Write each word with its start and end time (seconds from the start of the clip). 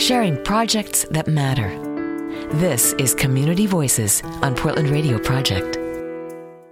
sharing 0.00 0.42
projects 0.44 1.04
that 1.10 1.28
matter. 1.28 1.68
This 2.54 2.94
is 2.94 3.14
Community 3.14 3.66
Voices 3.66 4.22
on 4.40 4.54
Portland 4.54 4.88
Radio 4.88 5.18
Project. 5.18 5.76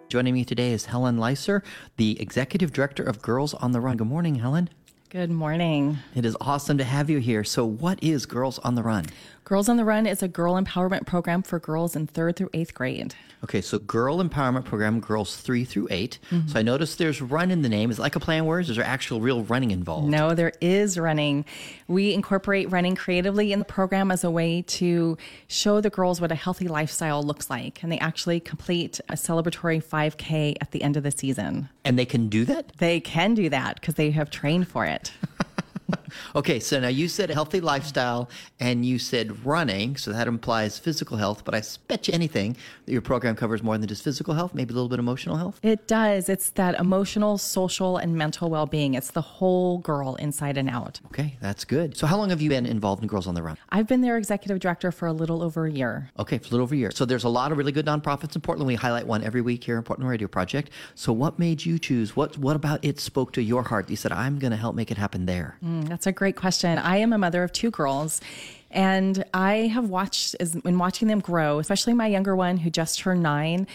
Joining 0.08 0.32
me 0.32 0.46
today 0.46 0.72
is 0.72 0.86
Helen 0.86 1.18
Leiser, 1.18 1.62
the 1.98 2.18
Executive 2.22 2.72
Director 2.72 3.02
of 3.02 3.20
Girls 3.20 3.52
on 3.52 3.72
the 3.72 3.80
Run. 3.82 3.98
Good 3.98 4.06
morning, 4.06 4.36
Helen. 4.36 4.70
Good 5.10 5.30
morning. 5.30 5.98
It 6.14 6.24
is 6.24 6.38
awesome 6.40 6.78
to 6.78 6.84
have 6.84 7.10
you 7.10 7.18
here. 7.18 7.44
So, 7.44 7.66
what 7.66 8.02
is 8.02 8.24
Girls 8.24 8.58
on 8.60 8.76
the 8.76 8.82
Run? 8.82 9.04
Girls 9.48 9.70
on 9.70 9.78
the 9.78 9.84
Run 9.86 10.06
is 10.06 10.22
a 10.22 10.28
girl 10.28 10.62
empowerment 10.62 11.06
program 11.06 11.42
for 11.42 11.58
girls 11.58 11.96
in 11.96 12.06
third 12.06 12.36
through 12.36 12.50
eighth 12.52 12.74
grade. 12.74 13.14
Okay, 13.42 13.62
so 13.62 13.78
girl 13.78 14.22
empowerment 14.22 14.66
program, 14.66 15.00
girls 15.00 15.38
three 15.38 15.64
through 15.64 15.88
8 15.90 16.18
Mm-hmm. 16.30 16.48
So 16.48 16.58
I 16.58 16.62
noticed 16.62 16.98
there's 16.98 17.22
run 17.22 17.50
in 17.50 17.62
the 17.62 17.68
name. 17.70 17.90
Is 17.90 17.98
it 17.98 18.02
like 18.02 18.14
a 18.14 18.20
play 18.20 18.38
on 18.38 18.44
words? 18.44 18.68
Is 18.68 18.76
there 18.76 18.84
actual 18.84 19.22
real 19.22 19.44
running 19.44 19.70
involved? 19.70 20.08
No, 20.08 20.34
there 20.34 20.52
is 20.60 20.98
running. 20.98 21.46
We 21.86 22.12
incorporate 22.12 22.70
running 22.70 22.94
creatively 22.94 23.54
in 23.54 23.58
the 23.58 23.64
program 23.64 24.10
as 24.10 24.22
a 24.22 24.30
way 24.30 24.62
to 24.62 25.16
show 25.46 25.80
the 25.80 25.88
girls 25.88 26.20
what 26.20 26.30
a 26.30 26.34
healthy 26.34 26.68
lifestyle 26.68 27.22
looks 27.22 27.48
like. 27.48 27.82
And 27.82 27.90
they 27.90 27.98
actually 28.00 28.40
complete 28.40 29.00
a 29.08 29.14
celebratory 29.14 29.82
5K 29.82 30.56
at 30.60 30.72
the 30.72 30.82
end 30.82 30.98
of 30.98 31.04
the 31.04 31.10
season. 31.10 31.70
And 31.86 31.98
they 31.98 32.04
can 32.04 32.28
do 32.28 32.44
that? 32.44 32.72
They 32.76 33.00
can 33.00 33.32
do 33.32 33.48
that 33.48 33.80
because 33.80 33.94
they 33.94 34.10
have 34.10 34.28
trained 34.28 34.68
for 34.68 34.84
it. 34.84 35.10
Okay, 36.34 36.60
so 36.60 36.80
now 36.80 36.88
you 36.88 37.08
said 37.08 37.30
healthy 37.30 37.60
lifestyle 37.60 38.28
and 38.60 38.84
you 38.84 38.98
said 38.98 39.44
running, 39.44 39.96
so 39.96 40.12
that 40.12 40.28
implies 40.28 40.78
physical 40.78 41.16
health, 41.16 41.44
but 41.44 41.54
I 41.54 41.62
bet 41.86 42.08
you 42.08 42.14
anything 42.14 42.56
that 42.86 42.92
your 42.92 43.02
program 43.02 43.36
covers 43.36 43.62
more 43.62 43.76
than 43.78 43.88
just 43.88 44.02
physical 44.02 44.34
health, 44.34 44.54
maybe 44.54 44.72
a 44.72 44.74
little 44.74 44.88
bit 44.88 44.98
of 44.98 45.04
emotional 45.04 45.36
health? 45.36 45.58
It 45.62 45.86
does. 45.86 46.28
It's 46.28 46.50
that 46.50 46.78
emotional, 46.78 47.38
social, 47.38 47.96
and 47.96 48.16
mental 48.16 48.50
well 48.50 48.66
being. 48.66 48.94
It's 48.94 49.10
the 49.10 49.20
whole 49.20 49.78
girl 49.78 50.14
inside 50.16 50.56
and 50.56 50.68
out. 50.68 51.00
Okay, 51.06 51.36
that's 51.40 51.64
good. 51.64 51.96
So 51.96 52.06
how 52.06 52.16
long 52.16 52.30
have 52.30 52.40
you 52.40 52.50
been 52.50 52.66
involved 52.66 53.02
in 53.02 53.08
Girls 53.08 53.26
on 53.26 53.34
the 53.34 53.42
Run? 53.42 53.56
I've 53.70 53.86
been 53.86 54.00
their 54.00 54.16
executive 54.16 54.60
director 54.60 54.92
for 54.92 55.06
a 55.06 55.12
little 55.12 55.42
over 55.42 55.66
a 55.66 55.70
year. 55.70 56.10
Okay, 56.18 56.38
for 56.38 56.48
a 56.48 56.50
little 56.50 56.64
over 56.64 56.74
a 56.74 56.78
year. 56.78 56.90
So 56.90 57.04
there's 57.04 57.24
a 57.24 57.28
lot 57.28 57.52
of 57.52 57.58
really 57.58 57.72
good 57.72 57.86
nonprofits 57.86 58.34
in 58.34 58.40
Portland. 58.40 58.66
We 58.66 58.74
highlight 58.74 59.06
one 59.06 59.22
every 59.22 59.40
week 59.40 59.64
here 59.64 59.76
in 59.76 59.82
Portland 59.82 60.08
Radio 60.08 60.28
Project. 60.28 60.70
So 60.94 61.12
what 61.12 61.38
made 61.38 61.64
you 61.64 61.78
choose? 61.78 62.16
What 62.16 62.38
what 62.38 62.56
about 62.56 62.84
it 62.84 63.00
spoke 63.00 63.32
to 63.32 63.42
your 63.42 63.62
heart? 63.64 63.90
You 63.90 63.96
said, 63.96 64.12
I'm 64.12 64.38
going 64.38 64.50
to 64.50 64.56
help 64.56 64.74
make 64.74 64.90
it 64.90 64.98
happen 64.98 65.26
there. 65.26 65.56
Mm, 65.64 65.88
That's 65.98 66.06
a 66.06 66.12
great 66.12 66.36
question. 66.36 66.78
I 66.78 66.98
am 66.98 67.12
a 67.12 67.18
mother 67.18 67.42
of 67.42 67.50
two 67.50 67.72
girls. 67.72 68.20
And 68.70 69.24
I 69.34 69.66
have 69.66 69.88
watched, 69.90 70.34
in 70.36 70.78
watching 70.78 71.08
them 71.08 71.18
grow, 71.18 71.58
especially 71.58 71.92
my 71.92 72.06
younger 72.06 72.36
one 72.36 72.58
who 72.58 72.70
just 72.70 73.00
turned 73.00 73.20
nine, 73.20 73.66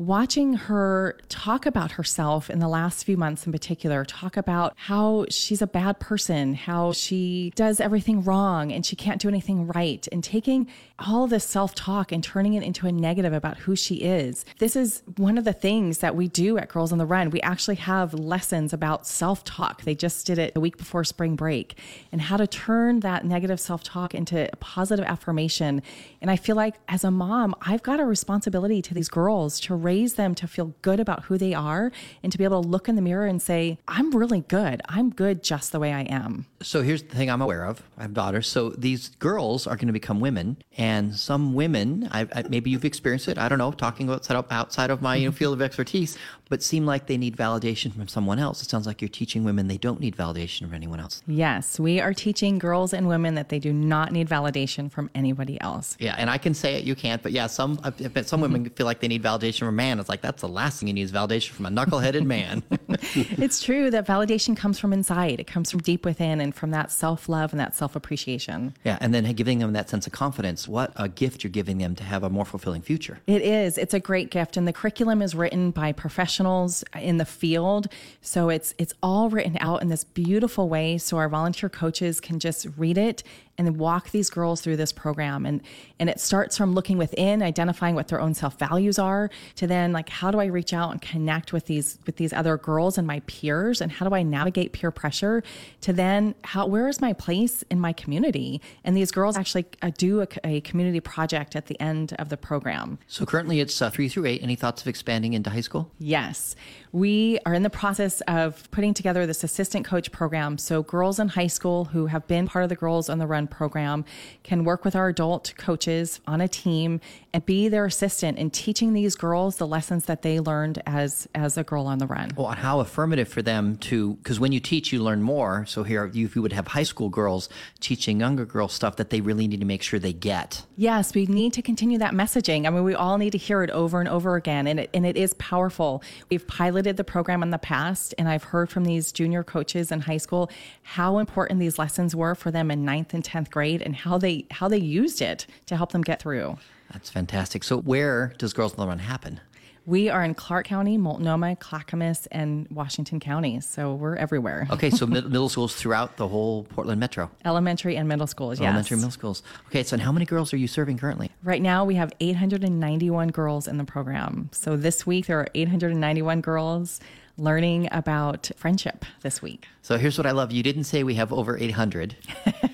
watching 0.00 0.54
her 0.54 1.14
talk 1.28 1.66
about 1.66 1.92
herself 1.92 2.48
in 2.48 2.58
the 2.58 2.66
last 2.66 3.04
few 3.04 3.18
months 3.18 3.44
in 3.44 3.52
particular, 3.52 4.02
talk 4.02 4.34
about 4.34 4.72
how 4.74 5.26
she's 5.28 5.60
a 5.60 5.66
bad 5.66 6.00
person, 6.00 6.54
how 6.54 6.90
she 6.90 7.52
does 7.54 7.80
everything 7.80 8.24
wrong 8.24 8.72
and 8.72 8.86
she 8.86 8.96
can't 8.96 9.20
do 9.20 9.28
anything 9.28 9.66
right, 9.66 10.08
and 10.10 10.24
taking 10.24 10.66
all 10.98 11.26
this 11.26 11.44
self 11.44 11.74
talk 11.74 12.12
and 12.12 12.24
turning 12.24 12.54
it 12.54 12.62
into 12.62 12.86
a 12.86 12.92
negative 12.92 13.34
about 13.34 13.58
who 13.58 13.76
she 13.76 13.96
is. 13.96 14.46
This 14.58 14.74
is 14.74 15.02
one 15.18 15.36
of 15.36 15.44
the 15.44 15.52
things 15.52 15.98
that 15.98 16.16
we 16.16 16.28
do 16.28 16.56
at 16.56 16.70
Girls 16.70 16.92
on 16.92 16.98
the 16.98 17.04
Run. 17.04 17.28
We 17.28 17.42
actually 17.42 17.76
have 17.76 18.14
lessons 18.14 18.72
about 18.72 19.06
self 19.06 19.44
talk. 19.44 19.82
They 19.82 19.94
just 19.94 20.26
did 20.26 20.38
it 20.38 20.54
a 20.56 20.60
week 20.60 20.78
before 20.78 21.04
spring 21.04 21.36
break 21.36 21.78
and 22.10 22.22
how 22.22 22.38
to 22.38 22.46
turn 22.46 23.00
that 23.00 23.26
negative 23.26 23.60
self 23.60 23.82
talk 23.82 24.14
into 24.14 24.48
a 24.50 24.56
positive 24.56 25.04
affirmation. 25.04 25.82
And 26.22 26.30
I 26.30 26.36
feel 26.36 26.56
like 26.56 26.76
as 26.88 27.04
a 27.04 27.10
mom, 27.10 27.54
I've 27.60 27.82
got 27.82 28.00
a 28.00 28.06
responsibility 28.06 28.80
to 28.80 28.94
these 28.94 29.10
girls 29.10 29.60
to 29.60 29.74
raise 29.90 30.14
them 30.14 30.34
to 30.36 30.46
feel 30.46 30.68
good 30.82 31.00
about 31.00 31.24
who 31.24 31.36
they 31.36 31.52
are 31.52 31.90
and 32.22 32.30
to 32.30 32.38
be 32.38 32.44
able 32.44 32.62
to 32.62 32.68
look 32.68 32.88
in 32.88 32.94
the 32.94 33.02
mirror 33.02 33.26
and 33.26 33.42
say, 33.42 33.78
I'm 33.88 34.10
really 34.12 34.42
good. 34.42 34.80
I'm 34.88 35.10
good 35.10 35.42
just 35.42 35.72
the 35.72 35.80
way 35.80 35.92
I 35.92 36.02
am. 36.02 36.46
So 36.62 36.82
here's 36.82 37.02
the 37.02 37.16
thing 37.16 37.28
I'm 37.30 37.42
aware 37.42 37.64
of. 37.64 37.82
I 37.98 38.02
have 38.02 38.14
daughters. 38.14 38.46
So 38.46 38.70
these 38.70 39.08
girls 39.18 39.66
are 39.66 39.76
going 39.76 39.88
to 39.88 39.92
become 39.92 40.20
women, 40.20 40.56
and 40.78 41.16
some 41.16 41.54
women, 41.54 42.08
I, 42.12 42.20
I, 42.34 42.44
maybe 42.48 42.70
you've 42.70 42.84
experienced 42.84 43.28
it. 43.28 43.38
I 43.38 43.48
don't 43.48 43.58
know, 43.58 43.72
talking 43.72 44.08
of, 44.08 44.46
outside 44.50 44.90
of 44.90 45.02
my 45.02 45.16
you 45.16 45.28
know, 45.28 45.32
field 45.32 45.54
of 45.54 45.62
expertise, 45.62 46.16
but 46.50 46.62
seem 46.62 46.84
like 46.84 47.06
they 47.06 47.16
need 47.16 47.36
validation 47.36 47.94
from 47.94 48.08
someone 48.08 48.38
else. 48.38 48.62
It 48.62 48.68
sounds 48.68 48.86
like 48.86 49.00
you're 49.00 49.08
teaching 49.08 49.44
women 49.44 49.68
they 49.68 49.78
don't 49.78 50.00
need 50.00 50.16
validation 50.16 50.60
from 50.66 50.74
anyone 50.74 51.00
else. 51.00 51.22
Yes, 51.26 51.80
we 51.80 52.00
are 52.00 52.12
teaching 52.12 52.58
girls 52.58 52.92
and 52.92 53.08
women 53.08 53.34
that 53.36 53.48
they 53.48 53.58
do 53.58 53.72
not 53.72 54.12
need 54.12 54.28
validation 54.28 54.90
from 54.90 55.08
anybody 55.14 55.58
else. 55.60 55.96
Yeah, 55.98 56.14
and 56.18 56.28
I 56.28 56.38
can 56.38 56.54
say 56.54 56.74
it, 56.74 56.84
you 56.84 56.94
can't. 56.94 57.22
But 57.22 57.32
yeah, 57.32 57.46
some 57.46 57.80
some 58.22 58.40
women 58.40 58.68
feel 58.70 58.86
like 58.86 59.00
they 59.00 59.08
need 59.08 59.22
validation 59.22 59.60
from 59.60 59.76
man. 59.80 59.98
It's 59.98 60.10
like 60.10 60.20
that's 60.20 60.42
the 60.42 60.48
last 60.48 60.78
thing 60.78 60.88
you 60.88 60.94
need 60.94 61.02
is 61.02 61.12
validation 61.12 61.52
from 61.52 61.64
a 61.64 61.70
knuckleheaded 61.70 62.26
man. 62.26 62.62
it's 63.14 63.62
true 63.62 63.90
that 63.90 64.06
validation 64.06 64.54
comes 64.54 64.78
from 64.78 64.92
inside. 64.92 65.40
It 65.40 65.46
comes 65.46 65.70
from 65.70 65.80
deep 65.80 66.04
within 66.04 66.38
and 66.38 66.54
from 66.54 66.70
that 66.72 66.90
self 66.92 67.30
love 67.30 67.54
and 67.54 67.60
that 67.60 67.74
self 67.74 67.96
appreciation. 67.96 68.74
yeah, 68.84 68.98
and 69.00 69.14
then 69.14 69.24
giving 69.32 69.58
them 69.58 69.72
that 69.72 69.88
sense 69.88 70.06
of 70.06 70.12
confidence. 70.12 70.68
What 70.68 70.92
a 70.96 71.08
gift 71.08 71.42
you're 71.42 71.50
giving 71.50 71.78
them 71.78 71.94
to 71.94 72.04
have 72.04 72.22
a 72.22 72.28
more 72.28 72.44
fulfilling 72.44 72.82
future. 72.82 73.20
It 73.26 73.40
is. 73.40 73.78
It's 73.78 73.94
a 73.94 74.00
great 74.00 74.30
gift, 74.30 74.58
and 74.58 74.68
the 74.68 74.72
curriculum 74.74 75.22
is 75.22 75.34
written 75.34 75.70
by 75.70 75.92
professionals 75.92 76.84
in 77.00 77.16
the 77.16 77.24
field. 77.24 77.88
So 78.20 78.50
it's 78.50 78.74
it's 78.76 78.92
all 79.02 79.30
written 79.30 79.56
out 79.60 79.80
in 79.80 79.88
this 79.88 80.04
beautiful 80.04 80.68
way, 80.68 80.98
so 80.98 81.16
our 81.16 81.30
volunteer 81.30 81.70
coaches 81.70 82.20
can 82.20 82.38
just 82.38 82.66
read 82.76 82.98
it 82.98 83.22
and 83.60 83.66
then 83.66 83.76
walk 83.76 84.08
these 84.08 84.30
girls 84.30 84.62
through 84.62 84.78
this 84.78 84.90
program. 84.90 85.44
And 85.44 85.60
and 85.98 86.08
it 86.08 86.18
starts 86.18 86.56
from 86.56 86.72
looking 86.72 86.96
within, 86.96 87.42
identifying 87.42 87.94
what 87.94 88.08
their 88.08 88.18
own 88.18 88.32
self 88.32 88.58
values 88.58 88.98
are, 88.98 89.28
to 89.56 89.66
then 89.66 89.92
like 89.92 90.08
how 90.08 90.30
do 90.30 90.40
I 90.40 90.46
reach 90.46 90.72
out 90.72 90.92
and 90.92 91.02
connect 91.02 91.52
with 91.52 91.66
these 91.66 91.98
with 92.06 92.16
these 92.16 92.32
other 92.32 92.56
girls 92.56 92.96
and 92.96 93.06
my 93.06 93.20
peers, 93.26 93.82
and 93.82 93.92
how 93.92 94.08
do 94.08 94.14
I 94.14 94.22
navigate 94.22 94.72
peer 94.72 94.90
pressure, 94.90 95.42
to 95.82 95.92
then 95.92 96.34
how 96.42 96.66
where 96.66 96.88
is 96.88 97.02
my 97.02 97.12
place 97.12 97.62
in 97.70 97.78
my 97.78 97.92
community? 97.92 98.62
And 98.82 98.96
these 98.96 99.10
girls 99.10 99.36
actually 99.36 99.66
uh, 99.82 99.90
do 99.98 100.22
a, 100.22 100.28
a 100.42 100.62
community 100.62 101.00
project 101.00 101.54
at 101.54 101.66
the 101.66 101.78
end 101.78 102.14
of 102.18 102.30
the 102.30 102.38
program. 102.38 102.98
So 103.08 103.26
currently 103.26 103.60
it's 103.60 103.82
uh, 103.82 103.90
three 103.90 104.08
through 104.08 104.24
eight. 104.24 104.42
Any 104.42 104.56
thoughts 104.56 104.80
of 104.80 104.88
expanding 104.88 105.34
into 105.34 105.50
high 105.50 105.60
school? 105.60 105.90
Yes. 105.98 106.56
We 106.92 107.38
are 107.46 107.54
in 107.54 107.62
the 107.62 107.70
process 107.70 108.20
of 108.22 108.68
putting 108.72 108.94
together 108.94 109.24
this 109.24 109.44
assistant 109.44 109.86
coach 109.86 110.10
program. 110.10 110.58
So, 110.58 110.82
girls 110.82 111.20
in 111.20 111.28
high 111.28 111.46
school 111.46 111.84
who 111.84 112.06
have 112.06 112.26
been 112.26 112.48
part 112.48 112.64
of 112.64 112.68
the 112.68 112.74
Girls 112.74 113.08
on 113.08 113.18
the 113.18 113.28
Run 113.28 113.46
program 113.46 114.04
can 114.42 114.64
work 114.64 114.84
with 114.84 114.96
our 114.96 115.08
adult 115.08 115.54
coaches 115.56 116.20
on 116.26 116.40
a 116.40 116.48
team 116.48 117.00
and 117.32 117.46
be 117.46 117.68
their 117.68 117.84
assistant 117.84 118.38
in 118.38 118.50
teaching 118.50 118.92
these 118.92 119.14
girls 119.14 119.56
the 119.56 119.66
lessons 119.68 120.06
that 120.06 120.22
they 120.22 120.40
learned 120.40 120.82
as, 120.84 121.28
as 121.32 121.56
a 121.56 121.62
girl 121.62 121.86
on 121.86 121.98
the 121.98 122.06
run. 122.08 122.32
Well, 122.36 122.48
how 122.48 122.80
affirmative 122.80 123.28
for 123.28 123.40
them 123.40 123.76
to, 123.76 124.14
because 124.14 124.40
when 124.40 124.50
you 124.50 124.58
teach, 124.58 124.92
you 124.92 125.00
learn 125.00 125.22
more. 125.22 125.64
So 125.66 125.84
here, 125.84 126.06
you, 126.06 126.28
you 126.34 126.42
would 126.42 126.52
have 126.52 126.66
high 126.66 126.82
school 126.82 127.08
girls 127.08 127.48
teaching 127.78 128.18
younger 128.18 128.44
girls 128.44 128.72
stuff 128.72 128.96
that 128.96 129.10
they 129.10 129.20
really 129.20 129.46
need 129.46 129.60
to 129.60 129.66
make 129.66 129.82
sure 129.82 130.00
they 130.00 130.12
get. 130.12 130.66
Yes, 130.76 131.14
we 131.14 131.26
need 131.26 131.52
to 131.52 131.62
continue 131.62 131.98
that 131.98 132.14
messaging. 132.14 132.66
I 132.66 132.70
mean, 132.70 132.82
we 132.82 132.94
all 132.94 133.16
need 133.16 133.30
to 133.30 133.38
hear 133.38 133.62
it 133.62 133.70
over 133.70 134.00
and 134.00 134.08
over 134.08 134.34
again, 134.34 134.66
and 134.66 134.80
it, 134.80 134.90
and 134.92 135.06
it 135.06 135.16
is 135.16 135.34
powerful. 135.34 136.02
We've 136.30 136.46
piloted 136.48 136.79
the 136.82 137.04
program 137.04 137.42
in 137.42 137.50
the 137.50 137.58
past, 137.58 138.14
and 138.18 138.28
I've 138.28 138.44
heard 138.44 138.70
from 138.70 138.84
these 138.84 139.12
junior 139.12 139.42
coaches 139.44 139.92
in 139.92 140.00
high 140.00 140.16
school 140.16 140.50
how 140.82 141.18
important 141.18 141.60
these 141.60 141.78
lessons 141.78 142.14
were 142.16 142.34
for 142.34 142.50
them 142.50 142.70
in 142.70 142.84
ninth 142.84 143.14
and 143.14 143.24
tenth 143.24 143.50
grade, 143.50 143.82
and 143.82 143.94
how 143.96 144.18
they 144.18 144.46
how 144.50 144.68
they 144.68 144.78
used 144.78 145.22
it 145.22 145.46
to 145.66 145.76
help 145.76 145.92
them 145.92 146.02
get 146.02 146.20
through. 146.20 146.56
That's 146.92 147.10
fantastic. 147.10 147.62
So 147.62 147.78
where 147.78 148.34
does 148.38 148.52
Girls 148.52 148.72
on 148.74 148.80
the 148.80 148.86
Run 148.86 148.98
happen? 148.98 149.40
We 149.86 150.10
are 150.10 150.22
in 150.22 150.34
Clark 150.34 150.66
County, 150.66 150.98
Multnomah, 150.98 151.56
Clackamas, 151.56 152.26
and 152.30 152.68
Washington 152.70 153.18
counties, 153.18 153.66
so 153.66 153.94
we're 153.94 154.14
everywhere. 154.16 154.66
Okay, 154.70 154.90
so 154.90 155.06
mid- 155.06 155.24
middle 155.24 155.48
schools 155.48 155.74
throughout 155.74 156.16
the 156.16 156.28
whole 156.28 156.64
Portland 156.64 157.00
metro. 157.00 157.30
Elementary 157.44 157.96
and 157.96 158.06
middle 158.06 158.26
schools, 158.26 158.60
yes. 158.60 158.68
Elementary, 158.68 158.96
middle 158.98 159.10
schools. 159.10 159.42
Okay, 159.68 159.82
so 159.82 159.96
how 159.98 160.12
many 160.12 160.26
girls 160.26 160.52
are 160.52 160.58
you 160.58 160.68
serving 160.68 160.98
currently? 160.98 161.30
Right 161.42 161.62
now, 161.62 161.84
we 161.84 161.94
have 161.94 162.12
891 162.20 163.28
girls 163.28 163.66
in 163.66 163.78
the 163.78 163.84
program. 163.84 164.50
So 164.52 164.76
this 164.76 165.06
week, 165.06 165.26
there 165.26 165.40
are 165.40 165.48
891 165.54 166.40
girls 166.42 167.00
learning 167.38 167.88
about 167.90 168.50
friendship 168.56 169.04
this 169.22 169.40
week. 169.40 169.66
So 169.82 169.96
here's 169.96 170.18
what 170.18 170.26
I 170.26 170.32
love. 170.32 170.52
You 170.52 170.62
didn't 170.62 170.84
say 170.84 171.02
we 171.02 171.14
have 171.14 171.32
over 171.32 171.56
800. 171.58 172.16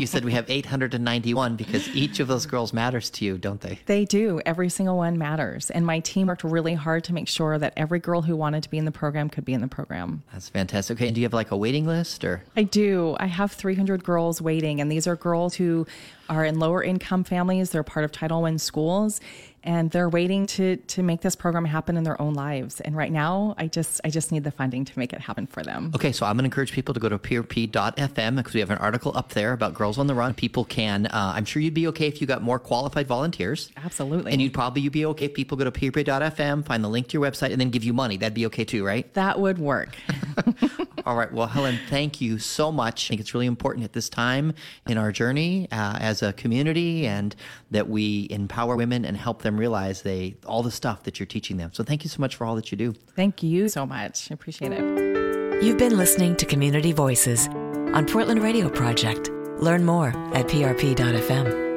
you 0.00 0.06
said 0.06 0.24
we 0.24 0.32
have 0.32 0.48
891 0.48 1.56
because 1.56 1.88
each 1.94 2.20
of 2.20 2.28
those 2.28 2.46
girls 2.46 2.72
matters 2.72 3.10
to 3.10 3.24
you, 3.24 3.38
don't 3.38 3.60
they? 3.60 3.78
They 3.86 4.04
do. 4.04 4.40
Every 4.46 4.68
single 4.68 4.96
one 4.96 5.18
matters. 5.18 5.70
And 5.70 5.84
my 5.84 6.00
team 6.00 6.28
worked 6.28 6.42
really 6.42 6.74
hard 6.74 7.04
to 7.04 7.12
make 7.12 7.28
sure 7.28 7.58
that 7.58 7.74
every 7.76 7.98
girl 7.98 8.22
who 8.22 8.34
wanted 8.34 8.62
to 8.62 8.70
be 8.70 8.78
in 8.78 8.84
the 8.84 8.92
program 8.92 9.28
could 9.28 9.44
be 9.44 9.52
in 9.52 9.60
the 9.60 9.68
program. 9.68 10.22
That's 10.32 10.48
fantastic. 10.48 10.96
Okay, 10.96 11.06
and 11.08 11.14
do 11.14 11.20
you 11.20 11.24
have 11.26 11.34
like 11.34 11.50
a 11.50 11.56
waiting 11.56 11.86
list 11.86 12.24
or? 12.24 12.42
I 12.56 12.62
do. 12.62 13.16
I 13.20 13.26
have 13.26 13.52
300 13.52 14.02
girls 14.02 14.40
waiting, 14.40 14.80
and 14.80 14.90
these 14.90 15.06
are 15.06 15.16
girls 15.16 15.54
who 15.54 15.86
are 16.28 16.44
in 16.44 16.58
lower 16.58 16.82
income 16.82 17.24
families. 17.24 17.70
They're 17.70 17.82
part 17.82 18.04
of 18.04 18.12
Title 18.12 18.44
I 18.44 18.56
schools, 18.56 19.20
and 19.62 19.90
they're 19.90 20.08
waiting 20.08 20.46
to 20.46 20.76
to 20.76 21.02
make 21.02 21.20
this 21.20 21.36
program 21.36 21.64
happen 21.64 21.96
in 21.96 22.04
their 22.04 22.20
own 22.20 22.34
lives. 22.34 22.80
And 22.80 22.96
right 22.96 23.12
now, 23.12 23.54
I 23.58 23.66
just 23.66 24.00
I 24.04 24.10
just 24.10 24.32
need 24.32 24.44
the 24.44 24.50
funding 24.50 24.84
to 24.84 24.98
make 24.98 25.12
it 25.12 25.20
happen 25.20 25.46
for 25.46 25.62
them. 25.62 25.92
Okay, 25.94 26.12
so 26.12 26.26
I'm 26.26 26.36
going 26.36 26.44
to 26.44 26.46
encourage 26.46 26.72
people 26.72 26.94
to 26.94 27.00
go 27.00 27.08
to 27.08 27.18
prp.fm 27.18 28.36
because 28.36 28.54
we 28.54 28.60
have 28.60 28.70
an 28.70 28.78
article 28.78 29.12
up 29.16 29.30
there 29.30 29.52
about 29.52 29.74
Girls 29.74 29.98
on 29.98 30.06
the 30.06 30.14
Run. 30.14 30.34
People 30.34 30.64
can, 30.64 31.06
uh, 31.06 31.32
I'm 31.34 31.44
sure 31.44 31.60
you'd 31.60 31.74
be 31.74 31.86
okay 31.88 32.06
if 32.06 32.20
you 32.20 32.26
got 32.26 32.42
more 32.42 32.58
qualified 32.58 33.06
volunteers. 33.06 33.70
Absolutely. 33.76 34.32
And 34.32 34.40
you'd 34.40 34.54
probably 34.54 34.82
you'd 34.82 34.92
be 34.92 35.06
okay 35.06 35.26
if 35.26 35.34
people 35.34 35.56
go 35.56 35.64
to 35.64 35.72
prp.fm, 35.72 36.64
find 36.64 36.84
the 36.84 36.88
link 36.88 37.08
to 37.08 37.18
your 37.18 37.30
website, 37.30 37.52
and 37.52 37.60
then 37.60 37.70
give 37.70 37.84
you 37.84 37.92
money. 37.92 38.16
That'd 38.16 38.34
be 38.34 38.46
okay 38.46 38.64
too, 38.64 38.84
right? 38.84 39.12
that 39.14 39.38
would 39.40 39.58
work. 39.58 39.96
All 41.06 41.16
right. 41.16 41.32
Well, 41.32 41.46
Helen, 41.46 41.78
thank 41.88 42.20
you 42.20 42.38
so 42.38 42.70
much. 42.70 43.06
I 43.06 43.08
think 43.10 43.20
it's 43.20 43.34
really 43.34 43.46
important 43.46 43.84
at 43.84 43.92
this 43.92 44.08
time 44.08 44.54
in 44.86 44.98
our 44.98 45.12
journey 45.12 45.68
uh, 45.72 45.98
as 46.00 46.22
a 46.22 46.32
community 46.32 47.06
and 47.06 47.34
that 47.70 47.88
we 47.88 48.26
empower 48.30 48.76
women 48.76 49.04
and 49.04 49.16
help 49.16 49.42
them 49.42 49.56
realize 49.56 50.02
they 50.02 50.36
all 50.46 50.62
the 50.62 50.70
stuff 50.70 51.04
that 51.04 51.18
you're 51.18 51.26
teaching 51.26 51.56
them. 51.56 51.70
So 51.72 51.84
thank 51.84 52.04
you 52.04 52.10
so 52.10 52.20
much 52.20 52.36
for 52.36 52.44
all 52.44 52.54
that 52.56 52.70
you 52.70 52.76
do. 52.76 52.92
Thank 53.16 53.42
you 53.42 53.68
so 53.68 53.86
much. 53.86 54.30
I 54.30 54.34
appreciate 54.34 54.72
it. 54.72 55.62
You've 55.62 55.78
been 55.78 55.96
listening 55.96 56.36
to 56.36 56.46
Community 56.46 56.92
Voices 56.92 57.48
on 57.48 58.06
Portland 58.06 58.42
Radio 58.42 58.68
Project. 58.68 59.30
Learn 59.60 59.84
more 59.84 60.08
at 60.34 60.46
prp.fm. 60.46 61.69